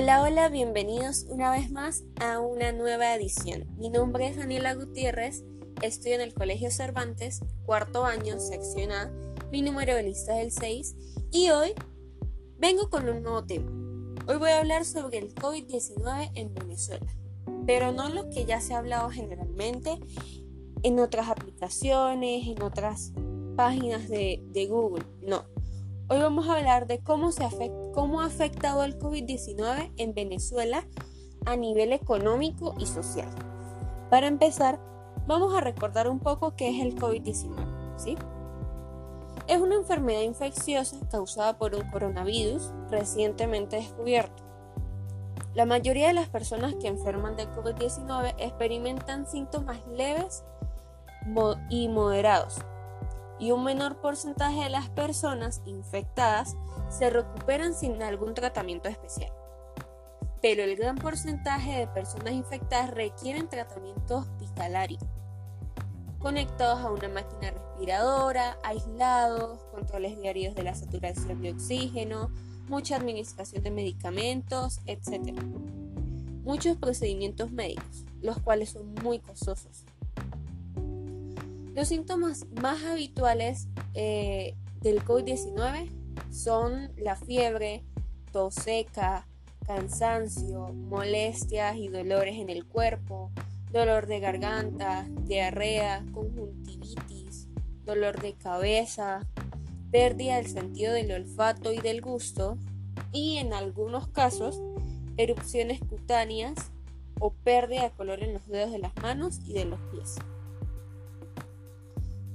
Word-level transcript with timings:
Hola, 0.00 0.22
hola, 0.22 0.48
bienvenidos 0.48 1.26
una 1.28 1.50
vez 1.50 1.72
más 1.72 2.04
a 2.20 2.38
una 2.38 2.70
nueva 2.70 3.16
edición. 3.16 3.66
Mi 3.78 3.90
nombre 3.90 4.28
es 4.28 4.36
Daniela 4.36 4.74
Gutiérrez, 4.74 5.42
estoy 5.82 6.12
en 6.12 6.20
el 6.20 6.32
Colegio 6.34 6.70
Cervantes, 6.70 7.40
cuarto 7.66 8.04
año, 8.04 8.38
sección 8.38 8.92
A, 8.92 9.10
mi 9.50 9.60
número 9.60 9.96
de 9.96 10.04
lista 10.04 10.40
es 10.40 10.44
el 10.44 10.52
6 10.52 10.96
y 11.32 11.50
hoy 11.50 11.72
vengo 12.58 12.88
con 12.90 13.08
un 13.08 13.24
nuevo 13.24 13.42
tema. 13.44 13.72
Hoy 14.28 14.36
voy 14.36 14.50
a 14.50 14.60
hablar 14.60 14.84
sobre 14.84 15.18
el 15.18 15.34
COVID-19 15.34 16.30
en 16.36 16.54
Venezuela, 16.54 17.12
pero 17.66 17.90
no 17.90 18.08
lo 18.08 18.30
que 18.30 18.44
ya 18.44 18.60
se 18.60 18.74
ha 18.74 18.78
hablado 18.78 19.10
generalmente 19.10 19.98
en 20.84 21.00
otras 21.00 21.28
aplicaciones, 21.28 22.46
en 22.46 22.62
otras 22.62 23.12
páginas 23.56 24.08
de, 24.08 24.44
de 24.52 24.66
Google, 24.66 25.04
no. 25.22 25.57
Hoy 26.10 26.20
vamos 26.20 26.48
a 26.48 26.56
hablar 26.56 26.86
de 26.86 27.00
cómo, 27.00 27.32
se 27.32 27.46
cómo 27.92 28.22
ha 28.22 28.24
afectado 28.24 28.82
el 28.82 28.98
COVID-19 28.98 29.92
en 29.98 30.14
Venezuela 30.14 30.86
a 31.44 31.54
nivel 31.54 31.92
económico 31.92 32.74
y 32.78 32.86
social. 32.86 33.28
Para 34.08 34.26
empezar, 34.26 34.80
vamos 35.26 35.54
a 35.54 35.60
recordar 35.60 36.08
un 36.08 36.18
poco 36.18 36.56
qué 36.56 36.70
es 36.70 36.82
el 36.82 36.96
COVID-19, 36.96 37.98
¿sí? 37.98 38.16
Es 39.48 39.60
una 39.60 39.74
enfermedad 39.74 40.22
infecciosa 40.22 40.96
causada 41.10 41.58
por 41.58 41.74
un 41.74 41.86
coronavirus 41.90 42.72
recientemente 42.88 43.76
descubierto. 43.76 44.42
La 45.54 45.66
mayoría 45.66 46.06
de 46.06 46.14
las 46.14 46.30
personas 46.30 46.74
que 46.76 46.88
enferman 46.88 47.36
de 47.36 47.50
COVID-19 47.50 48.34
experimentan 48.38 49.26
síntomas 49.26 49.86
leves 49.88 50.42
y 51.68 51.88
moderados, 51.88 52.62
y 53.38 53.52
un 53.52 53.64
menor 53.64 54.00
porcentaje 54.00 54.64
de 54.64 54.70
las 54.70 54.88
personas 54.90 55.62
infectadas 55.64 56.56
se 56.88 57.10
recuperan 57.10 57.74
sin 57.74 58.02
algún 58.02 58.34
tratamiento 58.34 58.88
especial. 58.88 59.32
Pero 60.40 60.62
el 60.62 60.76
gran 60.76 60.96
porcentaje 60.96 61.78
de 61.78 61.86
personas 61.88 62.32
infectadas 62.32 62.90
requieren 62.90 63.48
tratamiento 63.48 64.18
hospitalario, 64.18 64.98
conectados 66.18 66.80
a 66.80 66.90
una 66.90 67.08
máquina 67.08 67.50
respiradora, 67.50 68.58
aislados, 68.62 69.62
controles 69.72 70.20
diarios 70.20 70.54
de 70.54 70.62
la 70.62 70.74
saturación 70.74 71.42
de 71.42 71.52
oxígeno, 71.52 72.30
mucha 72.68 72.96
administración 72.96 73.62
de 73.62 73.70
medicamentos, 73.70 74.80
etc. 74.86 75.32
Muchos 76.42 76.76
procedimientos 76.76 77.50
médicos, 77.50 78.04
los 78.20 78.38
cuales 78.40 78.70
son 78.70 78.94
muy 78.94 79.18
costosos. 79.18 79.84
Los 81.78 81.86
síntomas 81.86 82.44
más 82.60 82.82
habituales 82.82 83.68
eh, 83.94 84.56
del 84.80 85.00
COVID-19 85.04 85.88
son 86.32 86.90
la 86.96 87.14
fiebre, 87.14 87.84
tos 88.32 88.56
seca, 88.56 89.28
cansancio, 89.64 90.72
molestias 90.72 91.76
y 91.76 91.86
dolores 91.86 92.34
en 92.34 92.50
el 92.50 92.66
cuerpo, 92.66 93.30
dolor 93.70 94.08
de 94.08 94.18
garganta, 94.18 95.06
diarrea, 95.22 96.04
conjuntivitis, 96.12 97.46
dolor 97.84 98.20
de 98.20 98.32
cabeza, 98.32 99.24
pérdida 99.92 100.34
del 100.34 100.48
sentido 100.48 100.94
del 100.94 101.12
olfato 101.12 101.72
y 101.72 101.78
del 101.78 102.00
gusto 102.00 102.58
y 103.12 103.36
en 103.36 103.52
algunos 103.52 104.08
casos 104.08 104.60
erupciones 105.16 105.78
cutáneas 105.78 106.72
o 107.20 107.30
pérdida 107.30 107.84
de 107.84 107.90
color 107.92 108.24
en 108.24 108.32
los 108.32 108.48
dedos 108.48 108.72
de 108.72 108.80
las 108.80 108.96
manos 108.96 109.38
y 109.46 109.52
de 109.52 109.66
los 109.66 109.78
pies. 109.92 110.16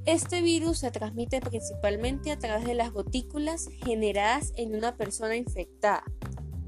Este 0.06 0.42
virus 0.42 0.80
se 0.80 0.92
transmite 0.92 1.40
principalmente 1.40 2.32
a 2.32 2.38
través 2.38 2.66
de 2.66 2.74
las 2.74 2.92
gotículas 2.92 3.70
generadas 3.86 4.52
en 4.58 4.76
una 4.76 4.98
persona 4.98 5.38
infectada 5.38 6.04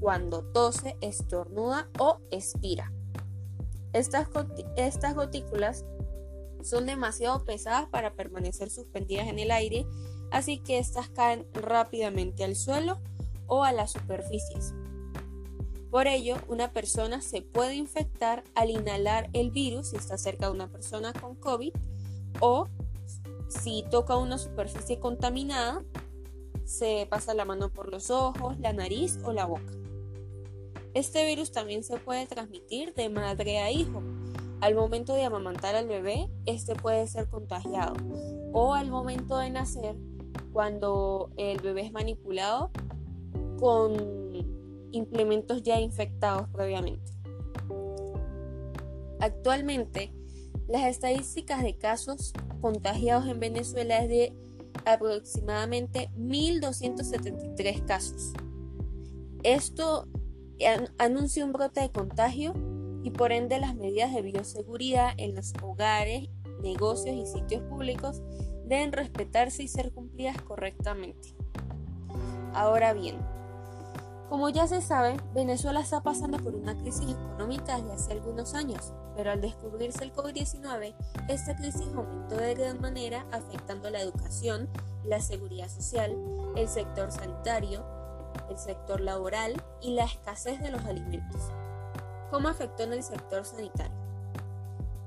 cuando 0.00 0.42
tose, 0.42 0.96
estornuda 1.02 1.90
o 1.98 2.18
expira. 2.30 2.92
Estas, 3.92 4.28
estas 4.76 5.14
gotículas 5.14 5.84
son 6.62 6.86
demasiado 6.86 7.44
pesadas 7.44 7.86
para 7.90 8.14
permanecer 8.14 8.70
suspendidas 8.70 9.28
en 9.28 9.38
el 9.38 9.50
aire, 9.50 9.86
así 10.30 10.58
que 10.58 10.78
estas 10.78 11.10
caen 11.10 11.46
rápidamente 11.52 12.42
al 12.42 12.56
suelo 12.56 13.00
o 13.46 13.64
a 13.64 13.72
las 13.72 13.92
superficies. 13.92 14.72
Por 15.90 16.06
ello, 16.06 16.36
una 16.48 16.72
persona 16.72 17.20
se 17.20 17.42
puede 17.42 17.74
infectar 17.74 18.44
al 18.54 18.70
inhalar 18.70 19.28
el 19.34 19.50
virus 19.50 19.90
si 19.90 19.96
está 19.96 20.16
cerca 20.16 20.46
de 20.46 20.52
una 20.52 20.68
persona 20.68 21.12
con 21.12 21.36
COVID 21.36 21.74
o 22.40 22.68
si 23.48 23.84
toca 23.90 24.16
una 24.16 24.38
superficie 24.38 24.98
contaminada, 24.98 25.84
se 26.64 27.06
pasa 27.08 27.34
la 27.34 27.44
mano 27.44 27.72
por 27.72 27.90
los 27.90 28.10
ojos, 28.10 28.58
la 28.58 28.72
nariz 28.72 29.18
o 29.24 29.32
la 29.32 29.46
boca. 29.46 29.72
Este 30.94 31.26
virus 31.26 31.52
también 31.52 31.84
se 31.84 31.98
puede 31.98 32.26
transmitir 32.26 32.94
de 32.94 33.08
madre 33.08 33.58
a 33.58 33.70
hijo. 33.70 34.02
Al 34.60 34.74
momento 34.74 35.14
de 35.14 35.24
amamantar 35.24 35.74
al 35.76 35.86
bebé, 35.86 36.30
este 36.46 36.74
puede 36.74 37.06
ser 37.06 37.28
contagiado. 37.28 37.94
O 38.52 38.74
al 38.74 38.90
momento 38.90 39.36
de 39.36 39.50
nacer, 39.50 39.96
cuando 40.52 41.30
el 41.36 41.60
bebé 41.60 41.82
es 41.82 41.92
manipulado 41.92 42.70
con 43.60 43.94
implementos 44.92 45.62
ya 45.62 45.78
infectados 45.78 46.48
previamente. 46.48 47.12
Actualmente, 49.20 50.15
las 50.68 50.84
estadísticas 50.86 51.62
de 51.62 51.76
casos 51.76 52.32
contagiados 52.60 53.28
en 53.28 53.40
Venezuela 53.40 53.98
es 53.98 54.08
de 54.08 54.32
aproximadamente 54.84 56.10
1.273 56.18 57.84
casos. 57.84 58.32
Esto 59.42 60.08
anuncia 60.98 61.44
un 61.44 61.52
brote 61.52 61.80
de 61.80 61.90
contagio 61.90 62.54
y 63.02 63.10
por 63.10 63.32
ende 63.32 63.60
las 63.60 63.74
medidas 63.76 64.12
de 64.12 64.22
bioseguridad 64.22 65.12
en 65.16 65.34
los 65.34 65.52
hogares, 65.62 66.28
negocios 66.62 67.14
y 67.16 67.26
sitios 67.26 67.62
públicos 67.64 68.22
deben 68.64 68.92
respetarse 68.92 69.62
y 69.62 69.68
ser 69.68 69.92
cumplidas 69.92 70.40
correctamente. 70.42 71.34
Ahora 72.52 72.94
bien, 72.94 73.18
como 74.28 74.48
ya 74.48 74.66
se 74.66 74.82
sabe, 74.82 75.16
Venezuela 75.34 75.80
está 75.80 76.02
pasando 76.02 76.38
por 76.38 76.54
una 76.54 76.76
crisis 76.76 77.10
económica 77.10 77.76
desde 77.76 77.92
hace 77.92 78.12
algunos 78.12 78.54
años, 78.54 78.92
pero 79.14 79.30
al 79.30 79.40
descubrirse 79.40 80.02
el 80.02 80.12
COVID-19, 80.12 80.94
esta 81.28 81.54
crisis 81.54 81.86
aumentó 81.94 82.36
de 82.36 82.54
gran 82.54 82.80
manera 82.80 83.24
afectando 83.30 83.88
la 83.88 84.00
educación, 84.00 84.68
la 85.04 85.20
seguridad 85.20 85.68
social, 85.68 86.16
el 86.56 86.68
sector 86.68 87.12
sanitario, 87.12 87.84
el 88.50 88.58
sector 88.58 89.00
laboral 89.00 89.62
y 89.80 89.94
la 89.94 90.04
escasez 90.04 90.60
de 90.60 90.70
los 90.70 90.84
alimentos. 90.84 91.40
¿Cómo 92.30 92.48
afectó 92.48 92.82
en 92.82 92.94
el 92.94 93.04
sector 93.04 93.44
sanitario? 93.44 93.94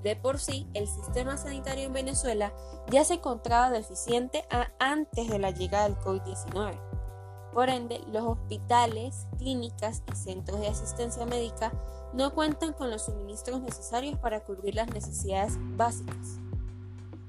De 0.02 0.16
por 0.16 0.40
sí, 0.40 0.66
el 0.74 0.88
sistema 0.88 1.36
sanitario 1.36 1.84
en 1.84 1.94
Venezuela 1.94 2.54
ya 2.90 3.04
se 3.04 3.16
encontraba 3.16 3.70
deficiente 3.70 4.46
antes 4.80 5.28
de 5.28 5.40
la 5.40 5.52
llegada 5.52 5.90
del 5.90 5.98
COVID-19 5.98 6.99
por 7.54 7.70
ende, 7.70 8.02
los 8.12 8.24
hospitales, 8.24 9.28
clínicas 9.38 10.04
y 10.12 10.16
centros 10.16 10.60
de 10.60 10.68
asistencia 10.68 11.26
médica 11.26 11.72
no 12.14 12.34
cuentan 12.34 12.74
con 12.74 12.90
los 12.90 13.06
suministros 13.06 13.62
necesarios 13.62 14.18
para 14.20 14.42
cubrir 14.42 14.76
las 14.76 14.90
necesidades 14.94 15.54
básicas. 15.76 16.40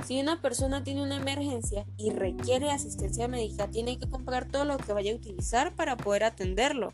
Si 0.06 0.20
una 0.20 0.40
persona 0.40 0.82
tiene 0.82 1.02
una 1.02 1.16
emergencia 1.16 1.86
y 1.96 2.10
requiere 2.10 2.70
asistencia 2.70 3.28
médica, 3.28 3.68
tiene 3.68 3.98
que 3.98 4.08
comprar 4.08 4.46
todo 4.46 4.64
lo 4.64 4.78
que 4.78 4.92
vaya 4.92 5.12
a 5.12 5.16
utilizar 5.16 5.74
para 5.74 5.96
poder 5.96 6.24
atenderlo, 6.24 6.92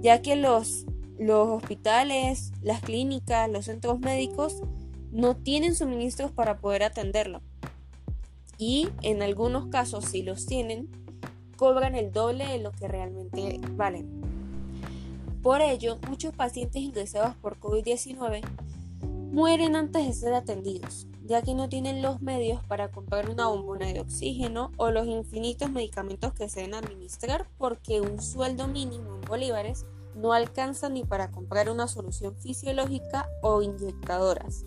ya 0.00 0.20
que 0.20 0.36
los, 0.36 0.84
los 1.18 1.48
hospitales, 1.48 2.52
las 2.62 2.80
clínicas, 2.82 3.50
los 3.50 3.64
centros 3.64 4.00
médicos 4.00 4.62
no 5.12 5.36
tienen 5.36 5.74
suministros 5.74 6.30
para 6.30 6.58
poder 6.58 6.82
atenderlo. 6.82 7.40
Y 8.58 8.88
en 9.02 9.22
algunos 9.22 9.68
casos, 9.68 10.04
si 10.04 10.22
los 10.22 10.46
tienen, 10.46 10.88
cobran 11.56 11.94
el 11.94 12.12
doble 12.12 12.46
de 12.46 12.58
lo 12.58 12.72
que 12.72 12.88
realmente 12.88 13.60
valen. 13.72 14.22
Por 15.42 15.60
ello, 15.60 15.98
muchos 16.08 16.34
pacientes 16.34 16.80
ingresados 16.80 17.36
por 17.36 17.60
COVID-19 17.60 18.42
mueren 19.32 19.76
antes 19.76 20.06
de 20.06 20.12
ser 20.14 20.32
atendidos, 20.32 21.06
ya 21.24 21.42
que 21.42 21.54
no 21.54 21.68
tienen 21.68 22.00
los 22.00 22.22
medios 22.22 22.64
para 22.64 22.90
comprar 22.90 23.28
una 23.28 23.48
bombona 23.48 23.86
de 23.86 24.00
oxígeno 24.00 24.72
o 24.76 24.90
los 24.90 25.06
infinitos 25.06 25.70
medicamentos 25.70 26.32
que 26.32 26.48
se 26.48 26.60
deben 26.60 26.74
administrar 26.74 27.46
porque 27.58 28.00
un 28.00 28.22
sueldo 28.22 28.68
mínimo 28.68 29.16
en 29.16 29.20
bolívares 29.22 29.84
no 30.14 30.32
alcanza 30.32 30.88
ni 30.88 31.04
para 31.04 31.30
comprar 31.30 31.68
una 31.68 31.88
solución 31.88 32.36
fisiológica 32.36 33.28
o 33.42 33.60
inyectadoras. 33.60 34.64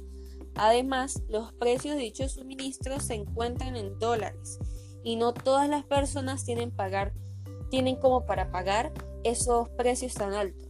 Además, 0.55 1.23
los 1.29 1.53
precios 1.53 1.95
de 1.95 2.01
dichos 2.01 2.33
suministros 2.33 3.03
se 3.03 3.13
encuentran 3.13 3.75
en 3.75 3.97
dólares 3.99 4.59
y 5.03 5.15
no 5.15 5.33
todas 5.33 5.69
las 5.69 5.83
personas 5.83 6.43
tienen, 6.43 6.71
pagar, 6.71 7.13
tienen 7.69 7.95
como 7.95 8.25
para 8.25 8.51
pagar 8.51 8.91
esos 9.23 9.69
precios 9.69 10.13
tan 10.13 10.33
altos. 10.33 10.67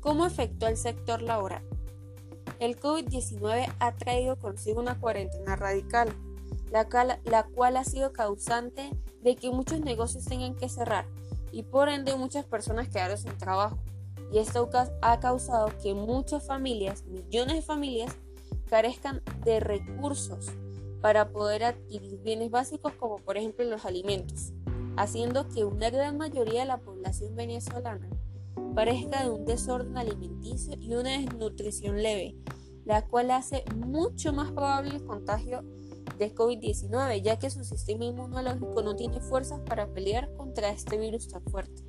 ¿Cómo 0.00 0.24
afectó 0.24 0.66
al 0.66 0.76
sector 0.76 1.22
laboral? 1.22 1.62
El 2.60 2.78
COVID-19 2.78 3.72
ha 3.78 3.96
traído 3.96 4.36
consigo 4.36 4.80
una 4.80 4.98
cuarentena 4.98 5.56
radical, 5.56 6.08
la, 6.70 6.86
la 7.24 7.42
cual 7.44 7.76
ha 7.76 7.84
sido 7.84 8.12
causante 8.12 8.90
de 9.22 9.36
que 9.36 9.50
muchos 9.50 9.80
negocios 9.80 10.24
tengan 10.24 10.54
que 10.54 10.68
cerrar, 10.68 11.06
y 11.52 11.62
por 11.62 11.88
ende 11.88 12.16
muchas 12.16 12.44
personas 12.44 12.88
quedaron 12.88 13.18
sin 13.18 13.36
trabajo. 13.38 13.78
Y 14.32 14.38
esto 14.38 14.68
ha 15.00 15.20
causado 15.20 15.68
que 15.82 15.94
muchas 15.94 16.46
familias, 16.46 17.04
millones 17.04 17.56
de 17.56 17.62
familias, 17.62 18.14
carezcan 18.68 19.22
de 19.44 19.60
recursos 19.60 20.52
para 21.00 21.30
poder 21.30 21.64
adquirir 21.64 22.18
bienes 22.22 22.50
básicos 22.50 22.92
como 22.94 23.16
por 23.16 23.36
ejemplo 23.36 23.64
los 23.64 23.84
alimentos, 23.84 24.52
haciendo 24.96 25.48
que 25.48 25.64
una 25.64 25.90
gran 25.90 26.16
mayoría 26.18 26.60
de 26.60 26.66
la 26.66 26.78
población 26.78 27.36
venezolana 27.36 28.08
parezca 28.74 29.24
de 29.24 29.30
un 29.30 29.44
desorden 29.44 29.96
alimenticio 29.96 30.74
y 30.78 30.94
una 30.94 31.10
desnutrición 31.10 32.02
leve, 32.02 32.36
la 32.84 33.06
cual 33.06 33.30
hace 33.30 33.64
mucho 33.76 34.32
más 34.32 34.50
probable 34.52 34.96
el 34.96 35.04
contagio 35.04 35.62
de 36.18 36.34
COVID-19, 36.34 37.22
ya 37.22 37.38
que 37.38 37.50
su 37.50 37.64
sistema 37.64 38.04
inmunológico 38.04 38.82
no 38.82 38.96
tiene 38.96 39.20
fuerzas 39.20 39.60
para 39.60 39.92
pelear 39.92 40.32
contra 40.36 40.70
este 40.70 40.98
virus 40.98 41.28
tan 41.28 41.42
fuerte. 41.44 41.82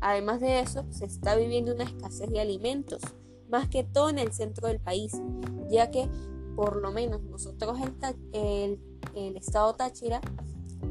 Además 0.00 0.40
de 0.40 0.60
eso, 0.60 0.84
se 0.90 1.04
está 1.04 1.36
viviendo 1.36 1.74
una 1.74 1.84
escasez 1.84 2.30
de 2.30 2.40
alimentos, 2.40 3.00
más 3.48 3.68
que 3.68 3.84
todo 3.84 4.10
en 4.10 4.18
el 4.18 4.32
centro 4.32 4.68
del 4.68 4.80
país, 4.80 5.12
ya 5.70 5.90
que 5.90 6.08
por 6.56 6.76
lo 6.76 6.92
menos 6.92 7.22
nosotros 7.22 7.78
el, 8.32 8.80
el, 9.14 9.36
estado 9.36 9.74
Táchira, 9.74 10.20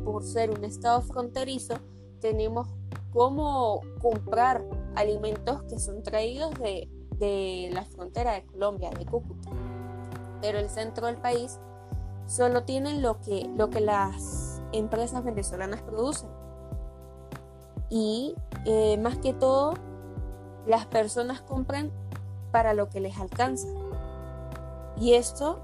por 0.04 0.24
ser 0.24 0.51
un 0.51 0.63
estado 0.63 1.01
fronterizo, 1.01 1.75
tenemos 2.19 2.68
cómo 3.12 3.81
comprar 4.01 4.65
alimentos 4.95 5.63
que 5.63 5.80
son 5.80 6.04
traídos 6.04 6.54
de, 6.60 6.89
de 7.18 7.69
la 7.74 7.86
frontera 7.86 8.33
de 8.33 8.45
Colombia, 8.45 8.89
de 8.92 9.06
Cúcuta. 9.06 9.50
Pero 10.42 10.60
el 10.60 10.69
centro 10.69 11.07
del 11.07 11.18
país 11.18 11.60
solo 12.27 12.63
tienen 12.63 13.01
lo 13.01 13.19
que, 13.21 13.50
lo 13.56 13.69
que 13.69 13.81
las 13.81 14.62
empresas 14.71 15.24
venezolanas 15.24 15.81
producen. 15.81 16.30
Y 17.89 18.36
eh, 18.66 18.98
más 18.98 19.18
que 19.18 19.33
todo, 19.33 19.74
las 20.66 20.86
personas 20.86 21.42
compran 21.42 21.92
para 22.51 22.74
lo 22.74 22.89
que 22.89 23.00
les 23.00 23.18
alcanza. 23.18 23.68
Y 25.00 25.13
esto, 25.13 25.60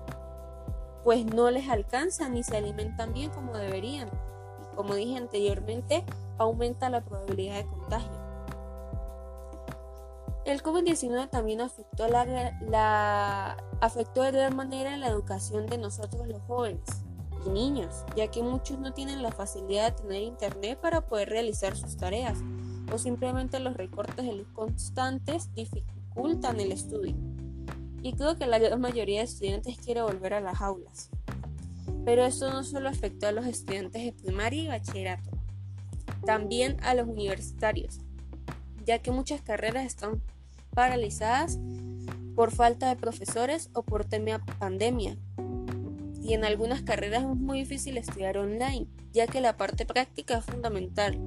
pues 1.04 1.26
no 1.26 1.52
les 1.52 1.70
alcanza 1.70 2.30
ni 2.30 2.44
se 2.44 2.58
alimentan 2.58 3.14
bien 3.14 3.30
como 3.32 3.54
deberían. 3.56 4.10
Y 4.62 4.76
como 4.76 4.96
dije 4.96 5.18
anteriormente, 5.18 6.04
aumenta 6.38 6.90
la 6.90 7.02
probabilidad 7.02 7.58
de 7.58 7.66
contagio. 7.66 8.30
El 10.46 10.64
COVID-19 10.64 11.30
también 11.30 11.62
afectó, 11.62 12.06
de 14.24 14.32
gran 14.32 14.56
manera 14.56 14.98
la 14.98 15.08
educación 15.08 15.68
de 15.68 15.78
nosotros 15.78 16.28
los 16.28 16.42
jóvenes 16.48 16.82
y 17.46 17.50
niños, 17.50 18.04
ya 18.16 18.30
que 18.30 18.42
muchos 18.42 18.80
no 18.80 18.92
tienen 18.94 19.22
la 19.22 19.32
facilidad 19.32 19.92
de 19.92 20.02
tener 20.02 20.24
internet 20.24 20.80
para 20.80 21.02
poder 21.02 21.30
realizar 21.30 21.76
sus 21.78 21.98
tareas, 21.98 22.40
o 22.92 22.98
simplemente 22.98 23.60
los 23.60 23.78
recortes 23.78 24.26
de 24.26 24.34
luz 24.34 24.48
constantes 24.54 25.54
dificultan 25.54 26.60
el 26.60 26.72
estudio. 26.72 27.16
Y 28.02 28.14
creo 28.14 28.38
que 28.38 28.48
la 28.48 28.60
gran 28.60 28.80
mayoría 28.80 29.20
de 29.20 29.26
estudiantes 29.26 29.78
quiere 29.78 30.02
volver 30.02 30.34
a 30.34 30.42
las 30.42 30.62
aulas. 30.62 31.10
Pero 32.06 32.26
esto 32.26 32.52
no 32.52 32.64
solo 32.64 32.90
afectó 32.90 33.28
a 33.28 33.32
los 33.32 33.46
estudiantes 33.46 34.04
de 34.04 34.14
primaria 34.14 34.64
y 34.64 34.68
bachillerato, 34.68 35.32
también 36.26 36.78
a 36.82 36.94
los 36.94 37.08
universitarios, 37.08 38.00
ya 38.86 39.00
que 39.00 39.12
muchas 39.12 39.42
carreras 39.42 39.86
están 39.86 40.22
paralizadas 40.74 41.60
por 42.36 42.52
falta 42.52 42.88
de 42.88 42.96
profesores 42.96 43.70
o 43.74 43.84
por 43.84 44.06
tema 44.06 44.44
pandemia. 44.60 45.18
Y 46.22 46.34
en 46.34 46.46
algunas 46.46 46.84
carreras 46.84 47.24
es 47.24 47.36
muy 47.36 47.60
difícil 47.60 47.98
estudiar 47.98 48.38
online, 48.38 48.88
ya 49.12 49.28
que 49.28 49.42
la 49.42 49.58
parte 49.58 49.86
práctica 49.86 50.38
es 50.38 50.46
fundamental. 50.46 51.20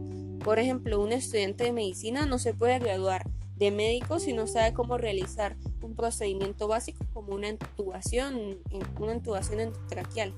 Por 0.42 0.58
ejemplo, 0.58 1.00
un 1.00 1.12
estudiante 1.12 1.64
de 1.64 1.72
medicina 1.72 2.24
no 2.24 2.38
se 2.38 2.54
puede 2.54 2.78
graduar 2.78 3.24
de 3.56 3.70
médico 3.70 4.18
si 4.18 4.32
no 4.32 4.46
sabe 4.46 4.72
cómo 4.72 4.96
realizar 4.96 5.56
un 5.92 5.96
procedimiento 5.96 6.68
básico 6.68 7.04
como 7.12 7.34
una 7.34 7.48
intubación, 7.48 8.58
una 8.98 9.14
intubación 9.14 9.60
endotraqueal. 9.60 10.34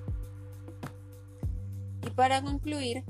Y 2.02 2.10
para 2.10 2.42
concluir, 2.42 3.04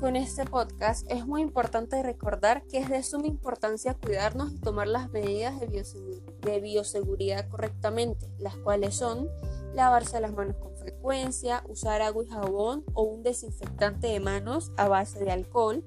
con 0.00 0.16
este 0.16 0.44
podcast, 0.44 1.10
es 1.10 1.26
muy 1.26 1.40
importante 1.40 2.02
recordar 2.02 2.64
que 2.66 2.78
es 2.78 2.90
de 2.90 3.02
suma 3.02 3.28
importancia 3.28 3.94
cuidarnos 3.94 4.52
y 4.52 4.58
tomar 4.58 4.88
las 4.88 5.10
medidas 5.12 5.54
de, 5.60 6.60
bioseguridad 6.60 7.48
correctamente, 7.48 8.28
las 8.38 8.56
cuales 8.56 8.96
son 8.96 9.28
lavarse 9.72 10.20
las 10.20 10.32
manos 10.32 10.56
con 10.56 10.76
frecuencia, 10.76 11.64
usar 11.68 12.02
agua 12.02 12.24
y 12.24 12.28
jabón 12.28 12.84
o 12.92 13.02
un 13.02 13.22
desinfectante 13.22 14.08
de 14.08 14.20
manos 14.20 14.72
a 14.76 14.88
base 14.88 15.24
de 15.24 15.30
alcohol, 15.30 15.84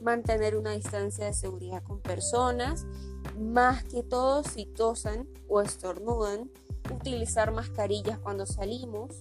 mantener 0.00 0.56
una 0.56 0.72
distancia 0.72 1.24
de 1.24 1.32
seguridad 1.32 1.82
con 1.82 2.00
personas, 2.00 2.86
más 3.38 3.84
que 3.84 4.02
todo 4.02 4.42
si 4.42 4.66
tosan 4.66 5.28
o 5.48 5.60
estornudan, 5.60 6.50
utilizar 6.92 7.52
mascarillas 7.52 8.18
cuando 8.18 8.46
salimos, 8.46 9.20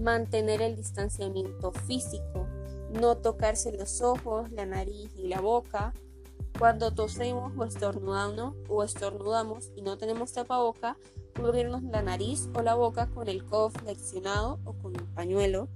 mantener 0.00 0.62
el 0.62 0.76
distanciamiento 0.76 1.72
físico, 1.72 2.46
no 2.90 3.16
tocarse 3.16 3.76
los 3.76 4.00
ojos, 4.00 4.50
la 4.52 4.66
nariz 4.66 5.10
y 5.16 5.28
la 5.28 5.40
boca. 5.40 5.92
Cuando 6.58 6.92
tosemos 6.92 7.52
o 7.56 7.64
estornudamos, 7.64 8.54
o 8.68 8.82
estornudamos 8.82 9.70
y 9.76 9.82
no 9.82 9.98
tenemos 9.98 10.32
tapaboca, 10.32 10.96
cubrirnos 11.36 11.82
la 11.82 12.02
nariz 12.02 12.48
o 12.54 12.62
la 12.62 12.74
boca 12.74 13.10
con 13.10 13.28
el 13.28 13.44
codo 13.44 13.70
flexionado 13.70 14.58
o 14.64 14.72
con 14.72 14.98
un 14.98 15.06
pañuelo. 15.14 15.68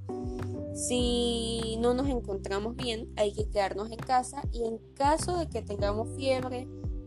Si 0.75 1.77
no 1.81 1.93
nos 1.93 2.09
encontramos 2.09 2.77
bien, 2.77 3.13
hay 3.17 3.33
que 3.33 3.49
quedarnos 3.51 3.91
en 3.91 3.99
casa 3.99 4.43
y 4.53 4.65
en 4.65 4.79
caso 4.95 5.37
de 5.37 5.49
que 5.49 5.63
tengamos 5.63 6.17
fiebre, 6.17 6.67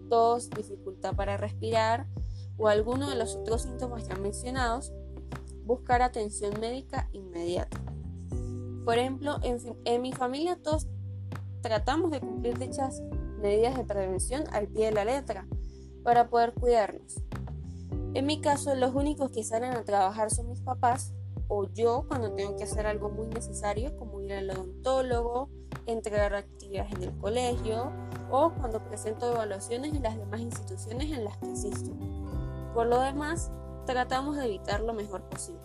tos, 0.10 0.50
dificultad 0.50 1.16
para 1.16 1.38
respirar 1.38 2.08
o 2.58 2.68
alguno 2.68 3.10
de 3.10 3.16
los 3.16 3.36
otros 3.36 3.64
síntomas 3.64 4.08
ya 4.08 4.16
mencionados, 4.16 4.92
buscar 5.66 6.02
atención 6.02 6.60
médica 6.60 7.10
inmediata. 7.14 7.80
Por 8.86 8.98
ejemplo, 8.98 9.38
en, 9.44 10.02
mi 10.02 10.12
familia 10.12 10.58
todos 10.62 10.88
tratamos 11.62 12.12
de 12.12 12.20
cumplir 12.20 12.58
dichas 12.58 13.02
medidas 13.42 13.78
de 13.78 13.86
prevención 13.86 14.44
al 14.52 14.68
pie 14.68 14.88
de 14.88 14.92
la 14.92 15.06
letra 15.06 15.48
para 16.04 16.30
poder 16.30 16.54
cuidarnos. 16.54 17.16
En 18.14 18.26
mi 18.26 18.42
caso, 18.42 18.76
los 18.76 18.94
únicos 18.94 19.32
que 19.32 19.44
salen 19.44 19.74
a 19.74 19.84
trabajar 19.84 20.30
son 20.32 20.50
mis 20.50 20.62
papás 20.62 21.14
o 21.48 21.68
yo 21.72 22.06
cuando 22.08 22.34
tengo 22.34 22.56
que 22.58 22.64
hacer 22.64 22.86
algo 22.86 23.10
muy 23.10 23.28
necesario 23.28 23.96
como 23.98 24.22
ir 24.22 24.34
al 24.34 24.50
odontólogo, 24.50 25.50
entregar 25.86 26.36
actividades 26.36 26.94
en 26.94 27.04
el 27.04 27.18
colegio 27.18 27.92
o 28.36 28.50
cuando 28.50 28.84
presento 28.84 29.32
evaluaciones 29.32 29.94
en 29.94 30.02
las 30.02 30.18
demás 30.18 30.40
instituciones 30.42 31.12
en 31.12 31.24
las 31.24 31.38
que 31.38 31.52
asisto. 31.52 31.92
Por 32.74 32.88
lo 32.88 33.00
demás, 33.00 33.52
tratamos 33.86 34.38
de 34.38 34.46
evitar 34.46 34.80
lo 34.80 34.94
mejor 34.94 35.22
posible. 35.22 35.62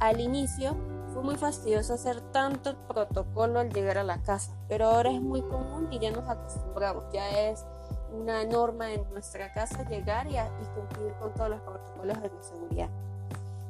Al 0.00 0.18
inicio, 0.18 0.74
fue 1.12 1.22
muy 1.22 1.36
fastidioso 1.36 1.92
hacer 1.92 2.22
tanto 2.32 2.74
protocolo 2.88 3.60
al 3.60 3.70
llegar 3.70 3.98
a 3.98 4.04
la 4.04 4.22
casa, 4.22 4.56
pero 4.68 4.86
ahora 4.86 5.10
es 5.10 5.20
muy 5.20 5.42
común 5.42 5.88
y 5.90 5.98
ya 5.98 6.10
nos 6.10 6.26
acostumbramos, 6.26 7.04
ya 7.12 7.28
es 7.50 7.62
una 8.10 8.42
norma 8.46 8.90
en 8.90 9.04
nuestra 9.12 9.52
casa 9.52 9.86
llegar 9.86 10.26
y, 10.28 10.36
y 10.36 10.66
cumplir 10.74 11.12
con 11.20 11.34
todos 11.34 11.50
los 11.50 11.60
protocolos 11.60 12.22
de 12.22 12.30
seguridad. 12.40 12.88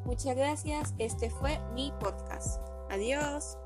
Muchas 0.04 0.36
gracias, 0.36 0.94
este 0.98 1.28
fue 1.28 1.58
mi 1.74 1.92
podcast. 1.98 2.60
Adiós. 2.88 3.58